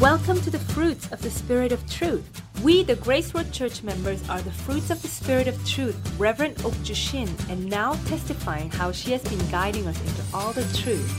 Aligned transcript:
Welcome 0.00 0.40
to 0.42 0.50
the 0.50 0.60
Fruits 0.60 1.10
of 1.10 1.20
the 1.22 1.30
Spirit 1.30 1.72
of 1.72 1.84
Truth. 1.90 2.40
We, 2.62 2.84
the 2.84 2.94
Grace 2.94 3.34
Road 3.34 3.52
Church 3.52 3.82
members, 3.82 4.22
are 4.28 4.40
the 4.40 4.52
fruits 4.52 4.90
of 4.90 5.02
the 5.02 5.08
Spirit 5.08 5.48
of 5.48 5.68
Truth, 5.68 5.96
Reverend 6.20 6.54
Okju 6.58 6.94
Shin, 6.94 7.28
and 7.50 7.68
now 7.68 7.94
testifying 8.06 8.70
how 8.70 8.92
she 8.92 9.10
has 9.10 9.24
been 9.24 9.44
guiding 9.50 9.88
us 9.88 10.00
into 10.00 10.22
all 10.32 10.52
the 10.52 10.62
truth. 10.78 11.10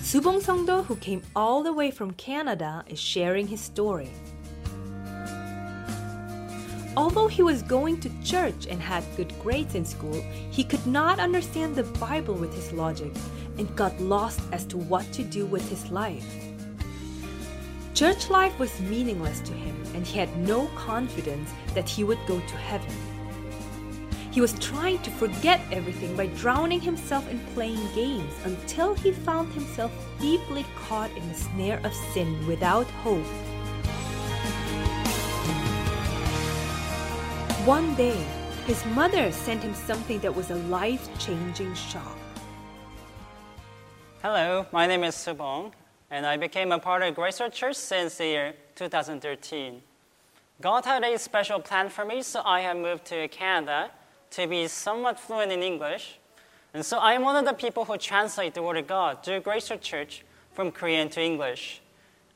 Subong 0.00 0.40
Songdo, 0.40 0.86
who 0.86 0.96
came 0.96 1.20
all 1.36 1.62
the 1.62 1.74
way 1.74 1.90
from 1.90 2.12
Canada, 2.12 2.82
is 2.88 2.98
sharing 2.98 3.46
his 3.46 3.60
story. 3.60 4.08
Although 6.96 7.28
he 7.28 7.42
was 7.42 7.60
going 7.60 8.00
to 8.00 8.22
church 8.24 8.66
and 8.70 8.80
had 8.80 9.04
good 9.18 9.38
grades 9.42 9.74
in 9.74 9.84
school, 9.84 10.22
he 10.50 10.64
could 10.64 10.86
not 10.86 11.20
understand 11.20 11.76
the 11.76 11.84
Bible 12.00 12.34
with 12.34 12.54
his 12.54 12.72
logic 12.72 13.12
and 13.58 13.76
got 13.76 14.00
lost 14.00 14.40
as 14.50 14.64
to 14.64 14.78
what 14.78 15.04
to 15.12 15.22
do 15.22 15.44
with 15.44 15.68
his 15.68 15.90
life. 15.90 16.51
Church 18.02 18.30
life 18.30 18.58
was 18.58 18.80
meaningless 18.80 19.38
to 19.42 19.52
him, 19.52 19.80
and 19.94 20.04
he 20.04 20.18
had 20.18 20.36
no 20.38 20.66
confidence 20.74 21.48
that 21.72 21.88
he 21.88 22.02
would 22.02 22.18
go 22.26 22.40
to 22.40 22.56
heaven. 22.56 22.90
He 24.32 24.40
was 24.40 24.58
trying 24.58 24.98
to 25.02 25.10
forget 25.12 25.60
everything 25.70 26.16
by 26.16 26.26
drowning 26.26 26.80
himself 26.80 27.30
in 27.30 27.38
playing 27.54 27.78
games 27.94 28.34
until 28.42 28.94
he 28.94 29.12
found 29.12 29.52
himself 29.52 29.92
deeply 30.18 30.66
caught 30.74 31.12
in 31.16 31.28
the 31.28 31.34
snare 31.36 31.80
of 31.84 31.94
sin 31.94 32.44
without 32.48 32.88
hope. 33.06 33.24
One 37.64 37.94
day, 37.94 38.20
his 38.66 38.84
mother 38.86 39.30
sent 39.30 39.62
him 39.62 39.74
something 39.74 40.18
that 40.22 40.34
was 40.34 40.50
a 40.50 40.56
life 40.56 41.08
changing 41.20 41.72
shock. 41.76 42.18
Hello, 44.22 44.66
my 44.72 44.88
name 44.88 45.04
is 45.04 45.14
Subong, 45.14 45.70
and 46.12 46.26
I 46.26 46.36
became 46.36 46.72
a 46.72 46.78
part 46.78 47.02
of 47.02 47.14
Grace 47.14 47.40
Church 47.52 47.74
since 47.74 48.16
the 48.18 48.26
year 48.26 48.54
2013. 48.74 49.80
God 50.60 50.84
had 50.84 51.02
a 51.02 51.18
special 51.18 51.58
plan 51.58 51.88
for 51.88 52.04
me, 52.04 52.22
so 52.22 52.42
I 52.44 52.60
have 52.60 52.76
moved 52.76 53.06
to 53.06 53.26
Canada 53.28 53.90
to 54.32 54.46
be 54.46 54.68
somewhat 54.68 55.18
fluent 55.18 55.50
in 55.50 55.62
English. 55.62 56.18
And 56.74 56.84
so 56.84 56.98
I 56.98 57.14
am 57.14 57.22
one 57.22 57.36
of 57.36 57.46
the 57.46 57.54
people 57.54 57.86
who 57.86 57.96
translate 57.96 58.52
the 58.52 58.62
Word 58.62 58.76
of 58.76 58.86
God 58.86 59.24
to 59.24 59.40
Grace 59.40 59.72
Church 59.80 60.22
from 60.52 60.70
Korean 60.70 61.08
to 61.08 61.22
English. 61.22 61.80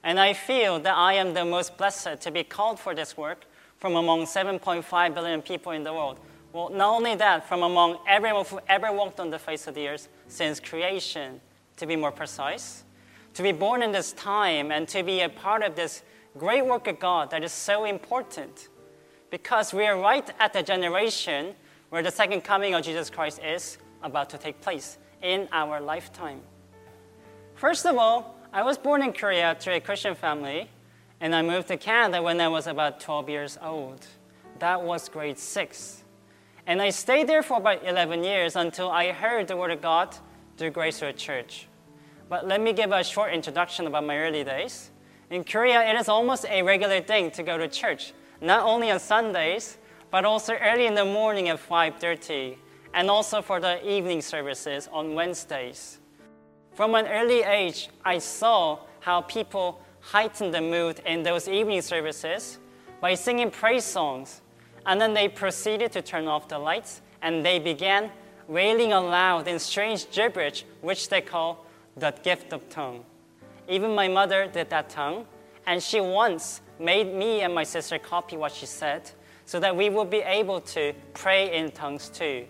And 0.02 0.18
I 0.18 0.32
feel 0.32 0.80
that 0.80 0.96
I 0.96 1.12
am 1.12 1.34
the 1.34 1.44
most 1.44 1.76
blessed 1.76 2.22
to 2.22 2.30
be 2.30 2.44
called 2.44 2.80
for 2.80 2.94
this 2.94 3.14
work 3.14 3.44
from 3.78 3.94
among 3.94 4.24
7.5 4.24 5.14
billion 5.14 5.42
people 5.42 5.72
in 5.72 5.84
the 5.84 5.92
world. 5.92 6.18
Well, 6.54 6.70
not 6.70 6.96
only 6.96 7.14
that, 7.16 7.46
from 7.46 7.62
among 7.62 7.98
everyone 8.08 8.46
who 8.46 8.58
ever 8.68 8.90
walked 8.90 9.20
on 9.20 9.28
the 9.28 9.38
face 9.38 9.66
of 9.66 9.74
the 9.74 9.86
earth 9.86 10.08
since 10.28 10.60
creation, 10.60 11.42
to 11.76 11.86
be 11.86 11.94
more 11.94 12.10
precise 12.10 12.84
to 13.36 13.42
be 13.42 13.52
born 13.52 13.82
in 13.82 13.92
this 13.92 14.12
time 14.14 14.72
and 14.72 14.88
to 14.88 15.02
be 15.02 15.20
a 15.20 15.28
part 15.28 15.62
of 15.62 15.76
this 15.76 16.02
great 16.38 16.64
work 16.64 16.86
of 16.86 16.98
God 16.98 17.30
that 17.30 17.44
is 17.44 17.52
so 17.52 17.84
important 17.84 18.68
because 19.30 19.74
we 19.74 19.84
are 19.84 20.00
right 20.00 20.26
at 20.40 20.54
the 20.54 20.62
generation 20.62 21.54
where 21.90 22.02
the 22.02 22.10
second 22.10 22.44
coming 22.44 22.74
of 22.74 22.82
Jesus 22.82 23.10
Christ 23.10 23.40
is 23.44 23.76
about 24.02 24.30
to 24.30 24.38
take 24.38 24.62
place 24.62 24.96
in 25.20 25.48
our 25.52 25.82
lifetime. 25.82 26.40
First 27.56 27.84
of 27.84 27.98
all, 27.98 28.38
I 28.54 28.62
was 28.62 28.78
born 28.78 29.02
in 29.02 29.12
Korea 29.12 29.54
to 29.60 29.74
a 29.74 29.80
Christian 29.80 30.14
family, 30.14 30.70
and 31.20 31.34
I 31.34 31.42
moved 31.42 31.68
to 31.68 31.76
Canada 31.76 32.22
when 32.22 32.40
I 32.40 32.48
was 32.48 32.66
about 32.66 33.00
12 33.00 33.28
years 33.28 33.58
old. 33.60 34.06
That 34.60 34.80
was 34.80 35.10
grade 35.10 35.38
six. 35.38 36.02
And 36.66 36.80
I 36.80 36.88
stayed 36.88 37.26
there 37.26 37.42
for 37.42 37.58
about 37.58 37.84
11 37.84 38.24
years 38.24 38.56
until 38.56 38.90
I 38.90 39.12
heard 39.12 39.46
the 39.46 39.58
Word 39.58 39.72
of 39.72 39.82
God 39.82 40.16
through 40.56 40.70
Grace 40.70 41.02
Church. 41.16 41.68
But 42.28 42.46
let 42.46 42.60
me 42.60 42.72
give 42.72 42.90
a 42.92 43.04
short 43.04 43.32
introduction 43.32 43.86
about 43.86 44.04
my 44.04 44.18
early 44.18 44.42
days. 44.42 44.90
In 45.30 45.44
Korea, 45.44 45.82
it 45.82 45.96
is 45.96 46.08
almost 46.08 46.44
a 46.46 46.62
regular 46.62 47.00
thing 47.00 47.30
to 47.32 47.42
go 47.42 47.56
to 47.56 47.68
church, 47.68 48.12
not 48.40 48.64
only 48.64 48.90
on 48.90 48.98
Sundays, 48.98 49.78
but 50.10 50.24
also 50.24 50.54
early 50.54 50.86
in 50.86 50.94
the 50.94 51.04
morning 51.04 51.48
at 51.48 51.58
5:30, 51.58 52.58
and 52.94 53.10
also 53.10 53.42
for 53.42 53.60
the 53.60 53.84
evening 53.88 54.22
services 54.22 54.88
on 54.92 55.14
Wednesdays. 55.14 55.98
From 56.72 56.94
an 56.94 57.06
early 57.06 57.42
age, 57.42 57.90
I 58.04 58.18
saw 58.18 58.78
how 59.00 59.22
people 59.22 59.80
heightened 60.00 60.54
the 60.54 60.60
mood 60.60 61.00
in 61.04 61.22
those 61.22 61.48
evening 61.48 61.82
services 61.82 62.58
by 63.00 63.14
singing 63.14 63.50
praise 63.50 63.84
songs, 63.84 64.42
and 64.84 65.00
then 65.00 65.14
they 65.14 65.28
proceeded 65.28 65.92
to 65.92 66.02
turn 66.02 66.26
off 66.28 66.48
the 66.48 66.58
lights 66.58 67.02
and 67.22 67.44
they 67.44 67.58
began 67.58 68.10
wailing 68.46 68.92
aloud 68.92 69.48
in 69.48 69.58
strange 69.58 70.08
gibberish, 70.10 70.64
which 70.80 71.08
they 71.08 71.20
call 71.20 71.65
that 71.96 72.22
gift 72.22 72.52
of 72.52 72.68
tongue. 72.68 73.04
Even 73.68 73.94
my 73.94 74.08
mother 74.08 74.46
did 74.46 74.70
that 74.70 74.88
tongue, 74.90 75.26
and 75.66 75.82
she 75.82 76.00
once 76.00 76.60
made 76.78 77.12
me 77.12 77.40
and 77.40 77.54
my 77.54 77.64
sister 77.64 77.98
copy 77.98 78.36
what 78.36 78.52
she 78.52 78.66
said 78.66 79.10
so 79.44 79.60
that 79.60 79.74
we 79.74 79.88
would 79.88 80.10
be 80.10 80.18
able 80.18 80.60
to 80.60 80.92
pray 81.14 81.56
in 81.56 81.70
tongues 81.70 82.08
too. 82.08 82.44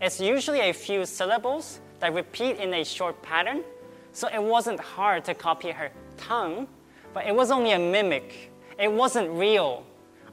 It's 0.00 0.20
usually 0.20 0.60
a 0.60 0.72
few 0.72 1.06
syllables 1.06 1.80
that 2.00 2.12
repeat 2.12 2.58
in 2.58 2.72
a 2.74 2.84
short 2.84 3.20
pattern, 3.22 3.64
so 4.12 4.28
it 4.28 4.42
wasn't 4.42 4.78
hard 4.78 5.24
to 5.24 5.34
copy 5.34 5.70
her 5.70 5.90
tongue, 6.16 6.68
but 7.14 7.26
it 7.26 7.34
was 7.34 7.50
only 7.50 7.72
a 7.72 7.78
mimic. 7.78 8.52
It 8.78 8.92
wasn't 8.92 9.30
real. 9.30 9.84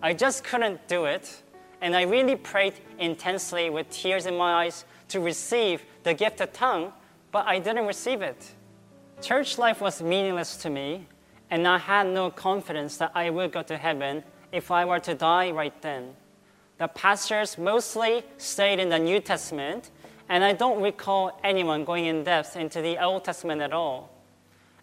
I 0.01 0.13
just 0.13 0.43
couldn't 0.43 0.85
do 0.87 1.05
it, 1.05 1.43
and 1.81 1.95
I 1.95 2.01
really 2.03 2.35
prayed 2.35 2.73
intensely 2.99 3.69
with 3.69 3.89
tears 3.89 4.25
in 4.25 4.37
my 4.37 4.65
eyes 4.65 4.83
to 5.09 5.21
receive 5.21 5.83
the 6.03 6.13
gift 6.13 6.41
of 6.41 6.51
tongue 6.51 6.91
but 7.33 7.47
I 7.47 7.57
didn't 7.57 7.87
receive 7.87 8.21
it. 8.21 8.51
Church 9.19 9.57
life 9.57 9.81
was 9.81 10.01
meaningless 10.01 10.55
to 10.57 10.69
me, 10.69 11.07
and 11.49 11.67
I 11.67 11.79
had 11.79 12.07
no 12.07 12.29
confidence 12.29 12.95
that 12.97 13.11
I 13.15 13.31
would 13.31 13.51
go 13.51 13.63
to 13.63 13.75
heaven 13.75 14.23
if 14.51 14.69
I 14.69 14.85
were 14.85 14.99
to 14.99 15.15
die 15.15 15.49
right 15.49 15.73
then. 15.81 16.13
The 16.77 16.87
pastors 16.87 17.57
mostly 17.57 18.23
stayed 18.37 18.79
in 18.79 18.89
the 18.89 18.99
New 18.99 19.19
Testament, 19.19 19.89
and 20.29 20.43
I 20.43 20.53
don't 20.53 20.79
recall 20.81 21.39
anyone 21.43 21.83
going 21.85 22.05
in 22.05 22.23
depth 22.23 22.55
into 22.55 22.81
the 22.81 23.03
Old 23.03 23.25
Testament 23.25 23.61
at 23.61 23.73
all. 23.73 24.11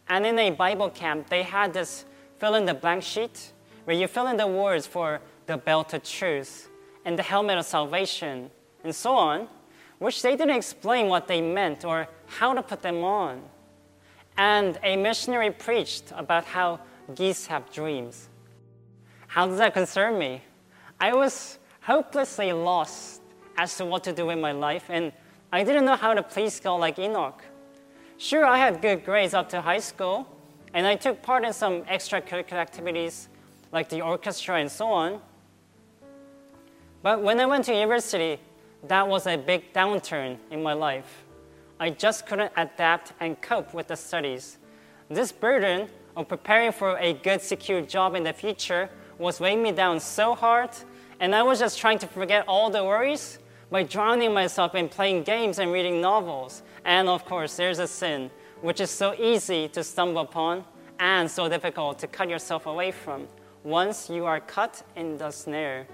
And 0.08 0.26
in 0.26 0.36
a 0.38 0.50
Bible 0.50 0.90
camp, 0.90 1.28
they 1.28 1.44
had 1.44 1.72
this 1.72 2.04
fill 2.38 2.56
in 2.56 2.64
the 2.64 2.74
blank 2.74 3.04
sheet 3.04 3.52
where 3.84 3.96
you 3.96 4.08
fill 4.08 4.26
in 4.26 4.36
the 4.36 4.46
words 4.48 4.88
for 4.88 5.20
the 5.46 5.56
belt 5.56 5.94
of 5.94 6.02
truth 6.02 6.68
and 7.04 7.16
the 7.16 7.22
helmet 7.22 7.58
of 7.58 7.64
salvation 7.64 8.50
and 8.82 8.94
so 8.94 9.14
on 9.14 9.48
which 10.00 10.22
they 10.22 10.34
didn't 10.34 10.56
explain 10.56 11.08
what 11.08 11.28
they 11.28 11.40
meant 11.40 11.84
or 11.84 12.08
how 12.26 12.52
to 12.52 12.62
put 12.62 12.82
them 12.82 13.04
on. 13.04 13.40
And 14.36 14.78
a 14.82 14.96
missionary 14.96 15.50
preached 15.50 16.12
about 16.16 16.44
how 16.44 16.80
geese 17.14 17.46
have 17.46 17.70
dreams. 17.70 18.28
How 19.28 19.46
does 19.46 19.58
that 19.58 19.74
concern 19.74 20.18
me? 20.18 20.42
I 20.98 21.14
was 21.14 21.58
hopelessly 21.82 22.52
lost 22.52 23.20
as 23.56 23.76
to 23.76 23.84
what 23.84 24.02
to 24.04 24.12
do 24.12 24.26
with 24.26 24.38
my 24.38 24.52
life, 24.52 24.86
and 24.88 25.12
I 25.52 25.64
didn't 25.64 25.84
know 25.84 25.96
how 25.96 26.14
to 26.14 26.22
please 26.22 26.58
God 26.60 26.76
like 26.76 26.98
Enoch. 26.98 27.42
Sure, 28.16 28.46
I 28.46 28.56
had 28.56 28.80
good 28.80 29.04
grades 29.04 29.34
up 29.34 29.50
to 29.50 29.60
high 29.60 29.80
school, 29.80 30.26
and 30.72 30.86
I 30.86 30.96
took 30.96 31.20
part 31.20 31.44
in 31.44 31.52
some 31.52 31.82
extracurricular 31.82 32.54
activities 32.54 33.28
like 33.70 33.90
the 33.90 34.00
orchestra 34.00 34.56
and 34.56 34.70
so 34.70 34.86
on. 34.86 35.20
But 37.02 37.22
when 37.22 37.38
I 37.38 37.46
went 37.46 37.66
to 37.66 37.74
university, 37.74 38.40
that 38.88 39.06
was 39.06 39.26
a 39.26 39.36
big 39.36 39.72
downturn 39.72 40.38
in 40.50 40.62
my 40.62 40.72
life. 40.72 41.24
I 41.78 41.90
just 41.90 42.26
couldn't 42.26 42.52
adapt 42.56 43.12
and 43.20 43.40
cope 43.40 43.74
with 43.74 43.88
the 43.88 43.96
studies. 43.96 44.58
This 45.08 45.32
burden 45.32 45.88
of 46.16 46.28
preparing 46.28 46.72
for 46.72 46.96
a 46.98 47.12
good, 47.12 47.40
secure 47.40 47.80
job 47.80 48.14
in 48.14 48.24
the 48.24 48.32
future 48.32 48.90
was 49.18 49.40
weighing 49.40 49.62
me 49.62 49.72
down 49.72 50.00
so 50.00 50.34
hard, 50.34 50.70
and 51.20 51.34
I 51.34 51.42
was 51.42 51.58
just 51.58 51.78
trying 51.78 51.98
to 51.98 52.06
forget 52.06 52.44
all 52.48 52.70
the 52.70 52.84
worries 52.84 53.38
by 53.70 53.82
drowning 53.82 54.34
myself 54.34 54.74
in 54.74 54.88
playing 54.88 55.22
games 55.22 55.58
and 55.58 55.72
reading 55.72 56.00
novels. 56.00 56.62
And 56.84 57.08
of 57.08 57.24
course, 57.24 57.56
there's 57.56 57.78
a 57.78 57.86
sin, 57.86 58.30
which 58.62 58.80
is 58.80 58.90
so 58.90 59.14
easy 59.14 59.68
to 59.68 59.84
stumble 59.84 60.22
upon 60.22 60.64
and 60.98 61.30
so 61.30 61.48
difficult 61.48 61.98
to 62.00 62.06
cut 62.06 62.28
yourself 62.28 62.66
away 62.66 62.90
from. 62.90 63.26
Once 63.62 64.10
you 64.10 64.24
are 64.24 64.40
cut 64.40 64.82
in 64.96 65.18
the 65.18 65.30
snare, 65.30 65.86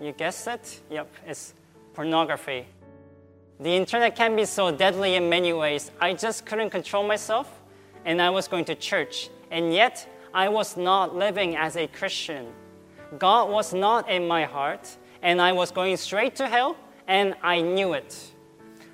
you 0.00 0.12
guessed 0.12 0.46
it? 0.46 0.80
Yep, 0.90 1.14
it's 1.26 1.54
pornography. 1.98 2.64
The 3.58 3.74
internet 3.74 4.14
can 4.14 4.36
be 4.36 4.44
so 4.44 4.70
deadly 4.70 5.16
in 5.16 5.28
many 5.28 5.52
ways. 5.52 5.90
I 6.00 6.14
just 6.14 6.46
couldn't 6.46 6.70
control 6.70 7.04
myself, 7.04 7.60
and 8.04 8.22
I 8.22 8.30
was 8.30 8.46
going 8.46 8.66
to 8.66 8.76
church, 8.76 9.30
and 9.50 9.74
yet 9.74 10.08
I 10.32 10.48
was 10.48 10.76
not 10.76 11.16
living 11.16 11.56
as 11.56 11.76
a 11.76 11.88
Christian. 11.88 12.52
God 13.18 13.50
was 13.50 13.74
not 13.74 14.08
in 14.08 14.28
my 14.28 14.44
heart, 14.44 14.96
and 15.22 15.42
I 15.42 15.50
was 15.50 15.72
going 15.72 15.96
straight 15.96 16.36
to 16.36 16.46
hell, 16.46 16.76
and 17.08 17.34
I 17.42 17.60
knew 17.62 17.94
it. 17.94 18.14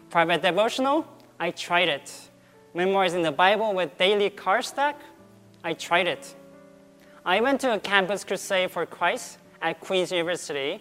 Private 0.09 0.41
devotional, 0.41 1.07
I 1.39 1.51
tried 1.51 1.91
it. 1.91 2.11
Memorizing 2.73 3.21
the 3.21 3.33
Bible 3.33 3.75
with 3.75 3.99
daily 3.99 4.31
card 4.31 4.65
stack, 4.65 4.99
I 5.63 5.75
tried 5.75 6.07
it. 6.07 6.35
I 7.27 7.43
went 7.43 7.61
to 7.61 7.75
a 7.75 7.79
campus 7.79 8.25
crusade 8.25 8.71
for 8.71 8.87
Christ 8.87 9.37
at 9.61 9.79
Queen's 9.81 10.11
University 10.11 10.81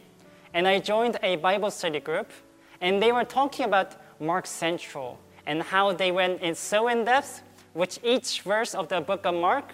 and 0.54 0.68
I 0.68 0.80
joined 0.80 1.18
a 1.24 1.36
Bible 1.38 1.72
study 1.72 2.00
group, 2.00 2.32
and 2.80 3.02
they 3.02 3.12
were 3.12 3.24
talking 3.24 3.66
about 3.66 3.96
Mark 4.20 4.46
Central 4.46 5.20
and 5.46 5.62
how 5.62 5.94
they 5.94 6.12
went 6.12 6.42
in 6.42 6.56
so 6.56 6.88
in 6.88 7.06
depth 7.06 7.42
with 7.74 8.00
each 8.04 8.42
verse 8.42 8.76
of 8.76 8.88
the 8.88 9.02
book 9.02 9.26
of 9.26 9.34
Mark 9.34 9.74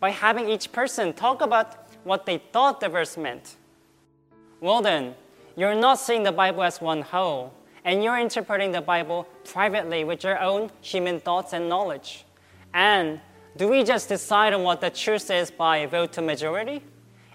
by 0.00 0.10
having 0.10 0.48
each 0.48 0.72
person 0.72 1.12
talk 1.12 1.42
about 1.42 1.88
what 2.04 2.26
they 2.26 2.38
thought 2.52 2.80
the 2.80 2.88
verse 2.88 3.16
meant. 3.16 3.56
Well, 4.60 4.82
then, 4.82 5.14
you're 5.56 5.74
not 5.74 5.98
seeing 5.98 6.22
the 6.22 6.32
Bible 6.32 6.62
as 6.62 6.80
one 6.80 7.02
whole, 7.02 7.52
and 7.84 8.02
you're 8.02 8.18
interpreting 8.18 8.72
the 8.72 8.80
Bible 8.80 9.28
privately 9.44 10.04
with 10.04 10.24
your 10.24 10.40
own 10.40 10.70
human 10.80 11.20
thoughts 11.20 11.52
and 11.52 11.68
knowledge. 11.68 12.24
And 12.72 13.20
do 13.56 13.68
we 13.68 13.84
just 13.84 14.08
decide 14.08 14.52
on 14.52 14.62
what 14.62 14.80
the 14.80 14.90
truth 14.90 15.30
is 15.30 15.50
by 15.50 15.86
vote 15.86 16.12
to 16.14 16.22
majority? 16.22 16.82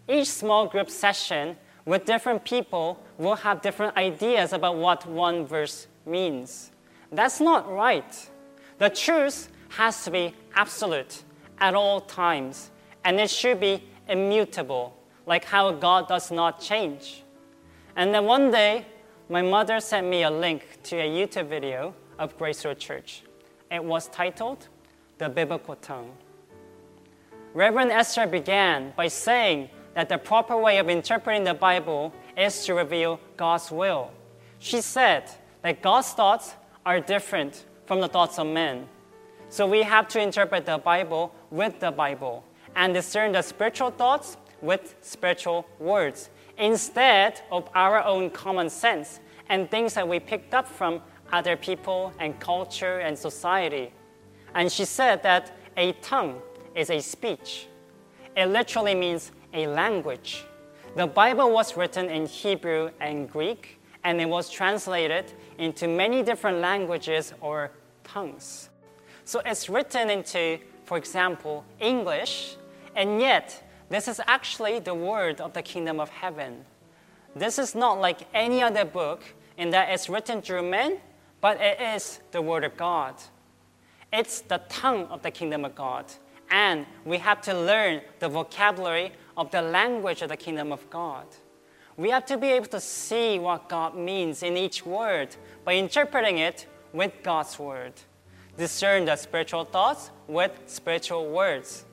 Each 0.07 0.27
small 0.27 0.68
group 0.68 0.89
session 0.89 1.56
with 1.89 2.06
different 2.06 2.45
people 2.45 3.01
will 3.18 3.33
have 3.33 3.63
different 3.63 3.97
ideas 3.97 4.53
about 4.53 4.77
what 4.77 5.07
one 5.07 5.44
verse 5.44 5.88
means. 6.06 6.69
That's 7.12 7.41
not 7.41 7.68
right. 7.68 8.30
The 8.77 8.91
truth 8.91 9.50
has 9.69 10.03
to 10.03 10.12
be 10.12 10.36
absolute 10.53 11.24
at 11.57 11.74
all 11.74 12.00
times, 12.01 12.69
and 13.03 13.19
it 13.19 13.31
should 13.31 13.59
be 13.59 13.83
immutable, 14.07 14.95
like 15.25 15.44
how 15.44 15.71
God 15.71 16.07
does 16.07 16.30
not 16.30 16.62
change. 16.62 17.24
And 17.95 18.13
then 18.13 18.25
one 18.25 18.51
day, 18.51 18.86
my 19.27 19.41
mother 19.41 19.80
sent 19.80 20.06
me 20.06 20.21
a 20.21 20.30
link 20.30 20.62
to 20.83 20.95
a 20.95 21.09
YouTube 21.09 21.47
video 21.47 21.95
of 22.19 22.38
Grace 22.38 22.63
Road 22.65 22.77
Church. 22.77 23.24
It 23.71 23.83
was 23.83 24.09
titled 24.09 24.68
The 25.18 25.27
Biblical 25.27 25.75
Tongue. 25.77 26.12
Reverend 27.56 27.91
Esther 27.91 28.27
began 28.27 28.94
by 28.95 29.07
saying 29.07 29.71
that 30.00 30.07
the 30.07 30.18
proper 30.18 30.56
way 30.56 30.78
of 30.78 30.88
interpreting 30.88 31.44
the 31.44 31.54
Bible 31.54 32.13
is 32.38 32.63
to 32.63 32.74
reveal 32.74 33.19
God's 33.36 33.69
will. 33.69 34.12
She 34.60 34.80
said 34.80 35.30
that 35.62 35.81
God's 35.81 36.13
thoughts 36.13 36.56
are 36.86 37.01
different 37.01 37.66
from 37.86 38.00
the 38.00 38.07
thoughts 38.07 38.40
of 38.40 38.48
men. 38.48 38.88
So 39.50 39.68
we 39.68 39.84
have 39.84 40.07
to 40.07 40.22
interpret 40.22 40.66
the 40.66 40.78
Bible 40.78 41.36
with 41.51 41.81
the 41.81 41.92
Bible 41.92 42.46
and 42.78 42.94
discern 42.94 43.34
the 43.34 43.42
spiritual 43.42 43.92
thoughts 43.92 44.38
with 44.62 44.96
spiritual 45.01 45.68
words 45.80 46.30
instead 46.57 47.42
of 47.51 47.68
our 47.75 48.01
own 48.01 48.30
common 48.30 48.69
sense 48.69 49.19
and 49.50 49.69
things 49.69 49.96
that 49.96 50.07
we 50.07 50.18
picked 50.18 50.54
up 50.54 50.66
from 50.66 51.01
other 51.34 51.57
people 51.57 52.13
and 52.19 52.40
culture 52.40 53.00
and 53.00 53.19
society. 53.19 53.92
And 54.56 54.72
she 54.72 54.86
said 54.86 55.24
that 55.24 55.51
a 55.75 55.92
tongue 56.01 56.42
is 56.74 56.90
a 56.90 57.01
speech. 57.01 57.68
It 58.38 58.46
literally 58.46 58.96
means 58.96 59.34
a 59.54 59.68
language. 59.68 60.44
The 60.96 61.07
Bible 61.07 61.51
was 61.51 61.78
written 61.78 62.10
in 62.10 62.25
Hebrew 62.25 62.92
and 63.00 63.30
Greek, 63.30 63.80
and 64.04 64.19
it 64.19 64.28
was 64.28 64.50
translated 64.50 65.31
into 65.57 65.88
many 65.88 66.24
different 66.24 66.60
languages 66.60 67.34
or 67.42 67.72
tongues. 68.04 68.69
So 69.25 69.42
it's 69.46 69.69
written 69.69 70.10
into, 70.10 70.60
for 70.86 70.98
example, 70.98 71.63
English, 71.80 72.56
and 72.96 73.22
yet 73.22 73.63
this 73.90 74.07
is 74.07 74.19
actually 74.28 74.80
the 74.80 74.96
word 74.96 75.42
of 75.42 75.54
the 75.54 75.62
kingdom 75.62 76.00
of 76.00 76.10
heaven. 76.10 76.66
This 77.36 77.60
is 77.60 77.75
not 77.75 78.00
like 78.00 78.28
any 78.34 78.63
other 78.63 78.86
book 78.86 79.24
in 79.57 79.69
that 79.72 79.90
it's 79.90 80.10
written 80.10 80.42
through 80.42 80.69
men, 80.69 81.00
but 81.42 81.60
it 81.62 81.80
is 81.80 82.19
the 82.31 82.42
word 82.42 82.63
of 82.63 82.75
God. 82.75 83.16
It's 84.12 84.42
the 84.42 84.62
tongue 84.69 85.06
of 85.07 85.22
the 85.22 85.31
kingdom 85.31 85.66
of 85.66 85.75
God. 85.75 86.06
And 86.50 86.86
we 87.06 87.18
have 87.19 87.42
to 87.44 87.54
learn 87.54 88.01
the 88.18 88.30
vocabulary 88.30 89.12
of 89.39 89.50
the 89.51 89.62
language 89.62 90.21
of 90.21 90.27
the 90.27 90.36
kingdom 90.36 90.74
of 90.74 90.89
God. 90.89 91.25
We 91.95 92.09
have 92.09 92.25
to 92.25 92.38
be 92.38 92.50
able 92.50 92.68
to 92.68 92.81
see 92.81 93.39
what 93.39 93.69
God 93.69 93.95
means 93.95 94.44
in 94.44 94.57
each 94.57 94.86
word 94.86 95.33
by 95.63 95.75
interpreting 95.75 96.39
it 96.39 96.68
with 96.91 97.13
God's 97.24 97.57
word. 97.57 97.94
Discern 98.57 99.06
the 99.06 99.15
spiritual 99.15 99.63
thoughts 99.63 100.12
with 100.27 100.51
spiritual 100.65 101.31
words. 101.31 101.86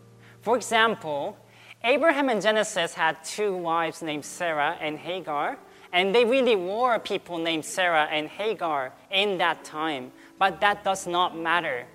For 0.42 0.56
example, 0.56 1.36
Abraham 1.84 2.30
in 2.30 2.40
Genesis 2.40 2.94
had 2.94 3.22
two 3.22 3.56
wives 3.56 4.02
named 4.02 4.24
Sarah 4.24 4.76
and 4.80 4.98
Hagar, 4.98 5.56
and 5.92 6.12
they 6.12 6.24
really 6.24 6.56
were 6.56 6.98
people 6.98 7.38
named 7.38 7.64
Sarah 7.64 8.08
and 8.10 8.26
Hagar 8.26 8.92
in 9.08 9.38
that 9.38 9.62
time, 9.62 10.10
but 10.36 10.60
that 10.62 10.82
does 10.82 11.06
not 11.06 11.38
matter. 11.38 11.86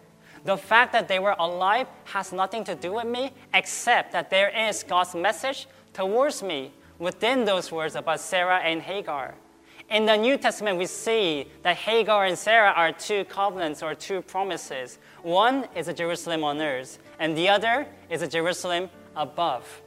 The 0.43 0.57
fact 0.57 0.91
that 0.93 1.07
they 1.07 1.19
were 1.19 1.35
alive 1.37 1.87
has 2.05 2.33
nothing 2.33 2.63
to 2.63 2.75
do 2.75 2.93
with 2.93 3.05
me, 3.05 3.31
except 3.53 4.11
that 4.13 4.29
there 4.29 4.49
is 4.49 4.83
God's 4.83 5.13
message 5.13 5.67
towards 5.93 6.41
me 6.41 6.71
within 6.97 7.45
those 7.45 7.71
words 7.71 7.95
about 7.95 8.19
Sarah 8.19 8.59
and 8.59 8.81
Hagar. 8.81 9.35
In 9.89 10.05
the 10.05 10.15
New 10.15 10.37
Testament, 10.37 10.77
we 10.77 10.85
see 10.85 11.47
that 11.63 11.75
Hagar 11.75 12.25
and 12.25 12.37
Sarah 12.37 12.71
are 12.71 12.91
two 12.91 13.25
covenants 13.25 13.83
or 13.83 13.93
two 13.93 14.21
promises. 14.21 14.99
One 15.21 15.67
is 15.75 15.89
a 15.89 15.93
Jerusalem 15.93 16.43
on 16.43 16.61
earth, 16.61 16.97
and 17.19 17.37
the 17.37 17.49
other 17.49 17.85
is 18.09 18.21
a 18.21 18.27
Jerusalem 18.27 18.89
above. 19.15 19.81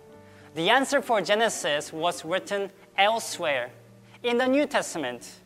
The 0.55 0.69
answer 0.69 1.01
for 1.01 1.21
Genesis 1.21 1.93
was 1.93 2.25
written 2.25 2.71
elsewhere 2.97 3.71
in 4.23 4.39
the 4.39 4.47
New 4.47 4.67
Testament. 4.67 5.41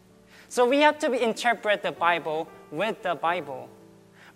So 0.49 0.69
we 0.69 0.79
have 0.81 0.99
to 0.99 1.13
interpret 1.13 1.83
the 1.83 1.93
Bible 1.93 2.49
with 2.71 3.03
the 3.03 3.15
Bible. 3.15 3.69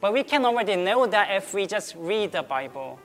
But 0.02 0.12
we 0.12 0.25
can 0.25 0.44
already 0.44 0.75
know 0.75 1.06
that 1.06 1.31
if 1.31 1.54
we 1.54 1.64
just 1.64 1.94
read 1.96 2.32
the 2.32 2.43
Bible. 2.43 2.99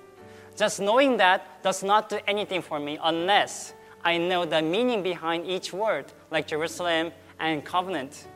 Just 0.55 0.81
knowing 0.81 1.17
that 1.17 1.61
does 1.61 1.83
not 1.83 2.09
do 2.09 2.17
anything 2.25 2.63
for 2.63 2.79
me 2.79 2.97
unless 3.03 3.75
I 4.03 4.17
know 4.17 4.45
the 4.45 4.63
meaning 4.63 5.03
behind 5.03 5.45
each 5.45 5.71
word, 5.71 6.05
like 6.31 6.47
Jerusalem 6.47 7.11
and 7.39 7.63
covenant. 7.63 8.27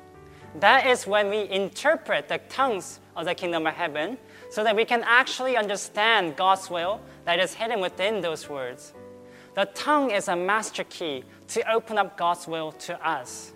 That 0.59 0.85
is 0.85 1.07
when 1.07 1.31
we 1.31 1.49
interpret 1.49 2.27
the 2.27 2.37
tongues 2.49 2.99
of 3.15 3.25
the 3.25 3.33
kingdom 3.33 3.65
of 3.65 3.73
heaven 3.73 4.19
so 4.51 4.63
that 4.63 4.75
we 4.75 4.85
can 4.85 5.01
actually 5.07 5.57
understand 5.57 6.35
God's 6.35 6.69
will 6.69 7.01
that 7.25 7.39
is 7.39 7.55
hidden 7.55 7.81
within 7.81 8.21
those 8.21 8.47
words. 8.47 8.93
The 9.55 9.65
tongue 9.73 10.11
is 10.11 10.27
a 10.27 10.35
master 10.35 10.83
key 10.83 11.23
to 11.47 11.71
open 11.71 11.97
up 11.97 12.15
God's 12.15 12.47
will 12.47 12.73
to 12.73 13.07
us. 13.07 13.53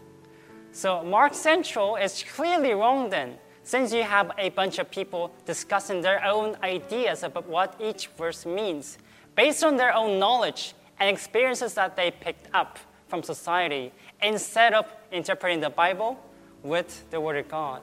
So, 0.71 1.03
Mark 1.03 1.35
Central 1.35 1.95
is 1.95 2.23
clearly 2.23 2.73
wrong 2.73 3.11
then 3.11 3.37
since 3.65 3.91
you 3.91 4.03
have 4.03 4.31
a 4.37 4.49
bunch 4.49 4.77
of 4.77 4.89
people 4.91 5.33
discussing 5.45 5.99
their 5.99 6.23
own 6.23 6.55
ideas 6.61 7.23
about 7.23 7.49
what 7.49 7.75
each 7.81 8.07
verse 8.09 8.45
means, 8.45 8.99
based 9.35 9.63
on 9.63 9.75
their 9.75 9.91
own 9.93 10.19
knowledge 10.19 10.75
and 10.99 11.09
experiences 11.09 11.73
that 11.73 11.95
they 11.95 12.11
picked 12.11 12.47
up 12.53 12.77
from 13.07 13.23
society, 13.23 13.91
instead 14.21 14.75
of 14.75 14.85
interpreting 15.11 15.59
the 15.59 15.69
Bible 15.69 16.23
with 16.61 17.09
the 17.09 17.19
Word 17.19 17.37
of 17.37 17.49
God. 17.49 17.81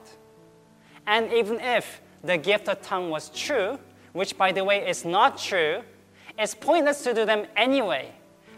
And 1.05 1.31
even 1.33 1.59
if 1.59 2.01
the 2.23 2.37
gift 2.37 2.69
of 2.69 2.81
tongue 2.81 3.09
was 3.09 3.29
true, 3.29 3.77
which 4.13 4.37
by 4.37 4.53
the 4.53 4.63
way 4.63 4.87
is 4.87 5.03
not 5.03 5.37
true, 5.37 5.81
it's 6.39 6.55
pointless 6.55 7.03
to 7.03 7.13
do 7.13 7.25
them 7.25 7.45
anyway, 7.57 8.13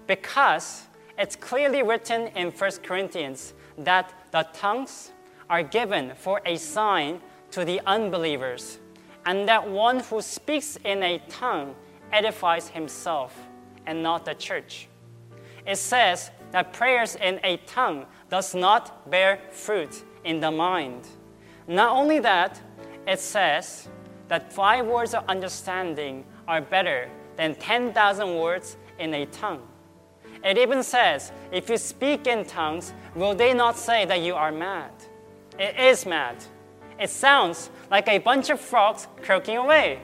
because 0.05 0.83
it's 1.17 1.35
clearly 1.35 1.81
written 1.81 2.27
in 2.35 2.51
1 2.51 2.71
Corinthians 2.83 3.55
that 3.79 4.13
the 4.31 4.47
tongues 4.53 5.11
are 5.49 5.63
given 5.63 6.13
for 6.15 6.41
a 6.45 6.57
sign 6.57 7.21
to 7.51 7.65
the 7.65 7.81
unbelievers, 7.85 8.79
and 9.25 9.47
that 9.47 9.67
one 9.67 9.99
who 9.99 10.21
speaks 10.21 10.77
in 10.83 11.03
a 11.03 11.19
tongue 11.29 11.75
edifies 12.11 12.67
himself 12.69 13.37
and 13.85 14.01
not 14.01 14.25
the 14.25 14.33
church. 14.33 14.87
It 15.65 15.77
says 15.77 16.31
that 16.51 16.73
prayers 16.73 17.15
in 17.15 17.39
a 17.43 17.57
tongue 17.65 18.05
does 18.29 18.53
not 18.53 19.09
bear 19.09 19.39
fruit 19.51 20.03
in 20.23 20.39
the 20.39 20.51
mind. 20.51 21.07
Not 21.67 21.91
only 21.91 22.19
that, 22.19 22.59
it 23.07 23.19
says 23.19 23.89
that 24.27 24.53
five 24.53 24.85
words 24.85 25.13
of 25.13 25.25
understanding 25.27 26.25
are 26.47 26.61
better 26.61 27.09
than 27.35 27.55
10,000 27.55 28.35
words 28.35 28.77
in 28.99 29.13
a 29.13 29.25
tongue. 29.27 29.67
It 30.43 30.57
even 30.57 30.83
says, 30.83 31.31
if 31.51 31.69
you 31.69 31.77
speak 31.77 32.27
in 32.27 32.45
tongues, 32.45 32.93
will 33.15 33.33
they 33.33 33.53
not 33.53 33.77
say 33.77 34.05
that 34.05 34.21
you 34.21 34.35
are 34.35 34.51
mad? 34.51 34.91
It 35.57 35.79
is 35.79 36.05
mad. 36.05 36.43
It 36.99 37.09
sounds 37.09 37.69
like 37.89 38.07
a 38.07 38.17
bunch 38.17 38.49
of 38.49 38.59
frogs 38.59 39.07
croaking 39.21 39.57
away. 39.57 39.99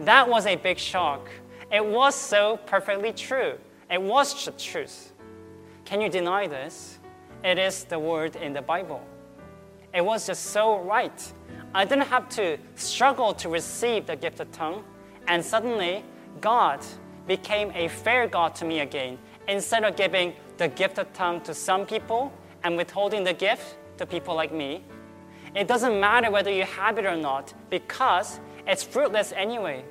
That 0.00 0.28
was 0.28 0.46
a 0.46 0.56
big 0.56 0.78
shock. 0.78 1.28
It 1.72 1.84
was 1.84 2.14
so 2.14 2.58
perfectly 2.66 3.12
true. 3.12 3.54
It 3.90 4.00
was 4.00 4.44
the 4.44 4.52
truth. 4.52 5.12
Can 5.84 6.00
you 6.02 6.10
deny 6.10 6.46
this? 6.46 6.98
It 7.42 7.58
is 7.58 7.84
the 7.84 7.98
word 7.98 8.36
in 8.36 8.52
the 8.52 8.60
Bible. 8.60 9.02
It 9.94 10.04
was 10.04 10.26
just 10.26 10.44
so 10.44 10.80
right. 10.80 11.32
I 11.74 11.86
didn't 11.86 12.08
have 12.08 12.28
to 12.30 12.58
struggle 12.74 13.32
to 13.34 13.48
receive 13.48 14.06
the 14.06 14.16
gift 14.16 14.40
of 14.40 14.52
tongue, 14.52 14.84
and 15.28 15.42
suddenly 15.42 16.04
God 16.42 16.84
became 17.26 17.72
a 17.74 17.88
fair 17.88 18.26
God 18.26 18.54
to 18.56 18.66
me 18.66 18.80
again. 18.80 19.18
Instead 19.48 19.84
of 19.84 19.96
giving 19.96 20.34
the 20.58 20.68
gift 20.68 20.98
of 20.98 21.10
tongue 21.14 21.40
to 21.42 21.54
some 21.54 21.86
people 21.86 22.32
and 22.64 22.76
withholding 22.76 23.24
the 23.24 23.32
gift, 23.32 23.77
to 23.98 24.06
people 24.06 24.34
like 24.34 24.52
me. 24.52 24.82
It 25.54 25.68
doesn't 25.68 25.98
matter 25.98 26.30
whether 26.30 26.50
you 26.50 26.64
have 26.64 26.98
it 26.98 27.04
or 27.04 27.16
not 27.16 27.52
because 27.70 28.40
it's 28.66 28.82
fruitless 28.82 29.32
anyway. 29.32 29.84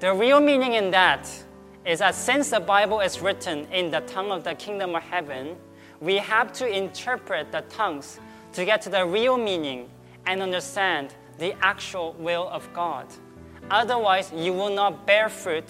The 0.00 0.12
real 0.12 0.40
meaning 0.40 0.74
in 0.74 0.90
that 0.90 1.28
is 1.84 2.00
that 2.00 2.14
since 2.14 2.50
the 2.50 2.60
Bible 2.60 3.00
is 3.00 3.20
written 3.20 3.66
in 3.72 3.90
the 3.90 4.00
tongue 4.00 4.30
of 4.30 4.44
the 4.44 4.54
kingdom 4.54 4.94
of 4.94 5.02
heaven, 5.02 5.56
we 6.00 6.16
have 6.16 6.52
to 6.54 6.68
interpret 6.68 7.52
the 7.52 7.62
tongues 7.62 8.20
to 8.52 8.64
get 8.64 8.82
to 8.82 8.90
the 8.90 9.06
real 9.06 9.36
meaning 9.36 9.88
and 10.26 10.42
understand 10.42 11.14
the 11.38 11.54
actual 11.62 12.14
will 12.18 12.48
of 12.48 12.70
God. 12.72 13.06
Otherwise, 13.70 14.32
you 14.34 14.52
will 14.52 14.74
not 14.74 15.06
bear 15.06 15.28
fruit 15.28 15.64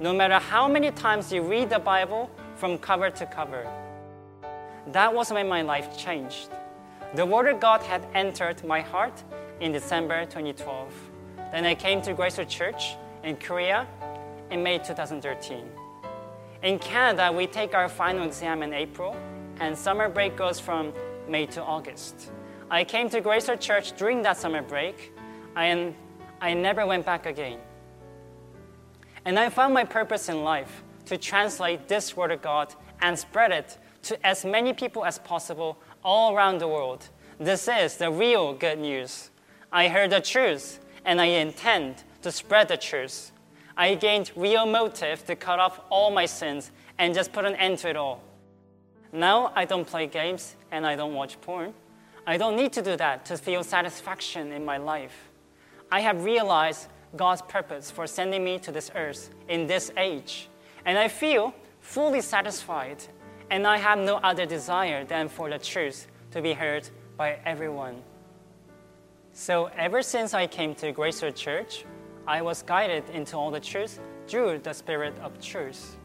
no 0.00 0.12
matter 0.12 0.38
how 0.38 0.68
many 0.68 0.90
times 0.90 1.32
you 1.32 1.42
read 1.42 1.70
the 1.70 1.78
Bible 1.78 2.30
from 2.56 2.78
cover 2.78 3.10
to 3.10 3.26
cover. 3.26 3.66
That 4.88 5.14
was 5.14 5.30
when 5.30 5.48
my 5.48 5.62
life 5.62 5.96
changed. 5.96 6.50
The 7.14 7.24
Word 7.24 7.46
of 7.46 7.60
God 7.60 7.82
had 7.82 8.06
entered 8.14 8.64
my 8.64 8.80
heart 8.80 9.22
in 9.60 9.70
December 9.70 10.24
2012. 10.24 10.92
Then 11.52 11.64
I 11.64 11.74
came 11.74 12.02
to 12.02 12.14
Grace 12.14 12.40
Church 12.48 12.96
in 13.22 13.36
Korea 13.36 13.86
in 14.50 14.62
May 14.62 14.78
2013. 14.78 15.64
In 16.62 16.78
Canada, 16.78 17.30
we 17.30 17.46
take 17.46 17.74
our 17.74 17.88
final 17.88 18.24
exam 18.24 18.62
in 18.62 18.72
April, 18.72 19.16
and 19.60 19.76
summer 19.76 20.08
break 20.08 20.36
goes 20.36 20.58
from 20.58 20.92
May 21.28 21.46
to 21.46 21.62
August. 21.62 22.30
I 22.70 22.84
came 22.84 23.08
to 23.10 23.20
Grace 23.20 23.50
Church 23.60 23.92
during 23.92 24.22
that 24.22 24.36
summer 24.36 24.62
break, 24.62 25.12
and 25.54 25.94
I 26.40 26.54
never 26.54 26.86
went 26.86 27.06
back 27.06 27.26
again. 27.26 27.58
And 29.24 29.38
I 29.38 29.48
found 29.48 29.74
my 29.74 29.84
purpose 29.84 30.28
in 30.28 30.42
life 30.42 30.82
to 31.06 31.16
translate 31.16 31.86
this 31.86 32.16
Word 32.16 32.32
of 32.32 32.42
God 32.42 32.74
and 33.00 33.18
spread 33.18 33.52
it 33.52 33.78
to 34.02 34.26
as 34.26 34.44
many 34.44 34.72
people 34.72 35.04
as 35.04 35.18
possible 35.18 35.78
all 36.04 36.34
around 36.34 36.58
the 36.58 36.68
world. 36.68 37.08
This 37.38 37.68
is 37.68 37.96
the 37.96 38.10
real 38.10 38.54
good 38.54 38.78
news. 38.78 39.30
I 39.70 39.88
heard 39.88 40.10
the 40.10 40.20
truth, 40.20 40.80
and 41.04 41.20
I 41.20 41.26
intend 41.26 42.04
to 42.22 42.30
spread 42.30 42.68
the 42.68 42.76
truth. 42.76 43.32
I 43.76 43.94
gained 43.94 44.32
real 44.36 44.66
motive 44.66 45.24
to 45.26 45.36
cut 45.36 45.58
off 45.58 45.80
all 45.90 46.10
my 46.10 46.26
sins 46.26 46.70
and 46.98 47.14
just 47.14 47.32
put 47.32 47.44
an 47.44 47.56
end 47.56 47.78
to 47.78 47.90
it 47.90 47.96
all. 47.96 48.22
Now 49.12 49.52
I 49.54 49.64
don't 49.64 49.86
play 49.86 50.06
games 50.06 50.56
and 50.70 50.86
I 50.86 50.96
don't 50.96 51.14
watch 51.14 51.40
porn. 51.40 51.74
I 52.26 52.36
don't 52.36 52.56
need 52.56 52.72
to 52.74 52.82
do 52.82 52.96
that 52.96 53.24
to 53.26 53.36
feel 53.36 53.64
satisfaction 53.64 54.52
in 54.52 54.64
my 54.64 54.76
life. 54.76 55.30
I 55.90 56.00
have 56.00 56.24
realized 56.24 56.88
God's 57.16 57.42
purpose 57.42 57.90
for 57.90 58.06
sending 58.06 58.44
me 58.44 58.58
to 58.60 58.72
this 58.72 58.90
earth 58.94 59.30
in 59.48 59.66
this 59.66 59.90
age, 59.96 60.48
and 60.84 60.96
I 60.96 61.08
feel 61.08 61.54
fully 61.80 62.20
satisfied, 62.20 63.04
and 63.52 63.66
I 63.66 63.76
have 63.76 63.98
no 63.98 64.16
other 64.16 64.46
desire 64.46 65.04
than 65.04 65.28
for 65.28 65.50
the 65.50 65.58
truth 65.58 66.06
to 66.30 66.40
be 66.40 66.54
heard 66.54 66.88
by 67.18 67.38
everyone. 67.44 68.02
So, 69.34 69.66
ever 69.76 70.00
since 70.00 70.32
I 70.32 70.46
came 70.46 70.74
to 70.76 70.90
Grace 70.90 71.22
Church, 71.34 71.84
I 72.26 72.40
was 72.40 72.62
guided 72.62 73.10
into 73.10 73.36
all 73.36 73.50
the 73.50 73.60
truth 73.60 74.00
through 74.26 74.60
the 74.60 74.72
Spirit 74.72 75.12
of 75.18 75.38
truth. 75.38 75.98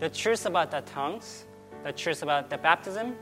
The 0.00 0.10
truth 0.10 0.44
about 0.44 0.72
the 0.72 0.80
tongues, 0.80 1.46
the 1.84 1.92
truth 1.92 2.24
about 2.24 2.50
the 2.50 2.58
baptism, 2.58 3.14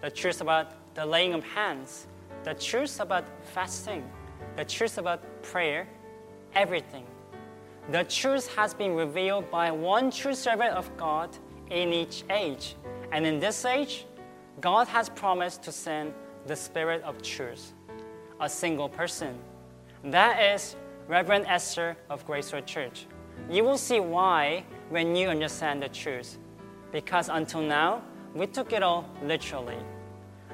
the 0.00 0.10
truth 0.10 0.40
about 0.40 0.94
the 0.94 1.04
laying 1.04 1.34
of 1.34 1.42
hands, 1.42 2.06
the 2.44 2.54
truth 2.54 3.00
about 3.00 3.24
fasting, 3.42 4.08
the 4.54 4.64
truth 4.64 4.96
about 4.96 5.42
prayer, 5.42 5.88
everything. 6.54 7.04
The 7.90 8.04
truth 8.04 8.54
has 8.54 8.74
been 8.74 8.94
revealed 8.94 9.50
by 9.50 9.72
one 9.72 10.12
true 10.12 10.34
servant 10.34 10.74
of 10.76 10.96
God 10.96 11.36
in 11.70 11.92
each 11.92 12.24
age. 12.30 12.76
And 13.12 13.26
in 13.26 13.38
this 13.38 13.64
age, 13.64 14.06
God 14.60 14.88
has 14.88 15.08
promised 15.08 15.62
to 15.62 15.72
send 15.72 16.14
the 16.46 16.56
Spirit 16.56 17.02
of 17.02 17.22
truth, 17.22 17.72
a 18.40 18.48
single 18.48 18.88
person. 18.88 19.38
That 20.04 20.54
is 20.54 20.76
Reverend 21.08 21.46
Esther 21.46 21.96
of 22.10 22.26
Grace 22.26 22.52
Road 22.52 22.66
Church. 22.66 23.06
You 23.50 23.64
will 23.64 23.78
see 23.78 24.00
why 24.00 24.64
when 24.90 25.16
you 25.16 25.28
understand 25.28 25.82
the 25.82 25.88
truth. 25.88 26.38
Because 26.92 27.28
until 27.28 27.62
now, 27.62 28.02
we 28.34 28.46
took 28.46 28.72
it 28.72 28.82
all 28.82 29.08
literally. 29.22 29.78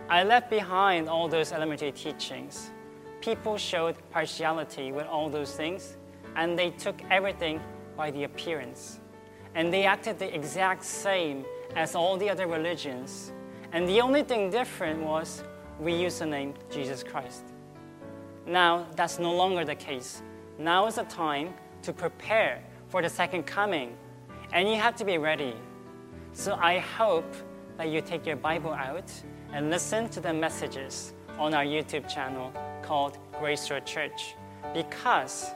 I 0.08 0.22
left 0.22 0.50
behind 0.50 1.08
all 1.08 1.28
those 1.28 1.52
elementary 1.52 1.92
teachings. 1.92 2.70
People 3.20 3.56
showed 3.56 3.96
partiality 4.10 4.92
with 4.92 5.06
all 5.06 5.28
those 5.28 5.54
things, 5.54 5.96
and 6.36 6.58
they 6.58 6.70
took 6.70 7.00
everything 7.10 7.60
by 7.96 8.10
the 8.10 8.24
appearance. 8.24 8.99
And 9.54 9.72
they 9.72 9.84
acted 9.84 10.18
the 10.18 10.32
exact 10.34 10.84
same 10.84 11.44
as 11.76 11.94
all 11.94 12.16
the 12.16 12.30
other 12.30 12.46
religions. 12.46 13.32
And 13.72 13.88
the 13.88 14.00
only 14.00 14.22
thing 14.22 14.50
different 14.50 15.02
was 15.02 15.44
we 15.78 15.94
used 15.94 16.20
the 16.20 16.26
name 16.26 16.54
Jesus 16.70 17.02
Christ. 17.02 17.44
Now, 18.46 18.86
that's 18.96 19.18
no 19.18 19.34
longer 19.34 19.64
the 19.64 19.74
case. 19.74 20.22
Now 20.58 20.86
is 20.86 20.96
the 20.96 21.04
time 21.04 21.54
to 21.82 21.92
prepare 21.92 22.62
for 22.88 23.00
the 23.00 23.08
second 23.08 23.44
coming, 23.44 23.96
and 24.52 24.68
you 24.68 24.76
have 24.76 24.96
to 24.96 25.04
be 25.04 25.18
ready. 25.18 25.54
So 26.32 26.54
I 26.54 26.78
hope 26.78 27.32
that 27.76 27.88
you 27.88 28.00
take 28.00 28.26
your 28.26 28.36
Bible 28.36 28.72
out 28.72 29.10
and 29.52 29.70
listen 29.70 30.08
to 30.10 30.20
the 30.20 30.32
messages 30.32 31.14
on 31.38 31.54
our 31.54 31.64
YouTube 31.64 32.08
channel 32.12 32.52
called 32.82 33.18
Grace 33.38 33.70
Road 33.70 33.86
Church 33.86 34.34
because 34.74 35.50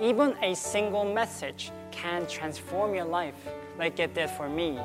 even 0.00 0.34
a 0.42 0.54
single 0.54 1.04
message 1.04 1.70
can 1.90 2.26
transform 2.26 2.94
your 2.94 3.04
life 3.04 3.34
like 3.78 3.98
it 3.98 4.14
did 4.14 4.30
for 4.30 4.48
me. 4.48 4.78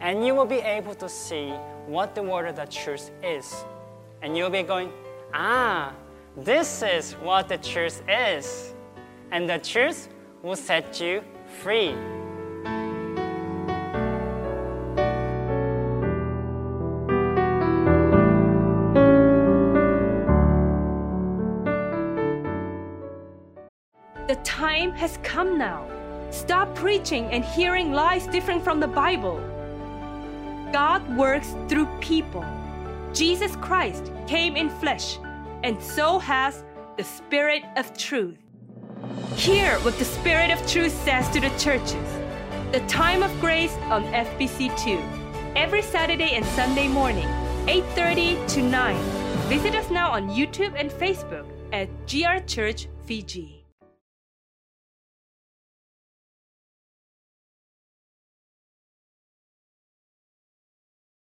And 0.00 0.26
you 0.26 0.34
will 0.34 0.46
be 0.46 0.58
able 0.58 0.94
to 0.96 1.08
see 1.08 1.50
what 1.86 2.14
the 2.14 2.22
word 2.22 2.46
of 2.48 2.56
the 2.56 2.66
truth 2.66 3.10
is. 3.22 3.64
And 4.22 4.36
you'll 4.36 4.50
be 4.50 4.62
going, 4.62 4.92
ah, 5.32 5.92
this 6.36 6.82
is 6.82 7.12
what 7.14 7.48
the 7.48 7.58
truth 7.58 8.02
is. 8.08 8.74
And 9.30 9.48
the 9.48 9.58
truth 9.58 10.08
will 10.42 10.56
set 10.56 11.00
you 11.00 11.22
free. 11.62 11.94
Time 24.78 24.92
has 24.92 25.18
come 25.22 25.58
now. 25.58 25.84
Stop 26.30 26.72
preaching 26.74 27.24
and 27.32 27.44
hearing 27.44 27.92
lies 27.92 28.26
different 28.28 28.62
from 28.62 28.78
the 28.78 28.86
Bible. 28.86 29.38
God 30.72 31.02
works 31.16 31.56
through 31.68 31.88
people. 32.00 32.44
Jesus 33.12 33.56
Christ 33.56 34.12
came 34.26 34.54
in 34.56 34.68
flesh, 34.68 35.18
and 35.64 35.82
so 35.82 36.18
has 36.18 36.64
the 36.96 37.02
Spirit 37.02 37.64
of 37.76 37.96
truth. 37.96 38.38
Hear 39.34 39.78
what 39.80 39.98
the 39.98 40.04
Spirit 40.04 40.50
of 40.52 40.64
truth 40.70 40.94
says 41.04 41.28
to 41.30 41.40
the 41.40 41.52
churches. 41.58 42.08
The 42.70 42.84
Time 42.86 43.22
of 43.22 43.32
Grace 43.40 43.74
on 43.90 44.04
FBC2. 44.12 45.02
Every 45.56 45.82
Saturday 45.82 46.36
and 46.36 46.44
Sunday 46.58 46.88
morning, 46.88 47.28
8:30 47.66 48.36
to 48.54 48.62
9. 48.62 48.96
Visit 49.48 49.74
us 49.74 49.90
now 49.90 50.12
on 50.12 50.30
YouTube 50.30 50.74
and 50.76 50.90
Facebook 50.90 51.46
at 51.72 51.88
GR 52.06 52.38
Church 52.46 52.88
Fiji. 53.06 53.57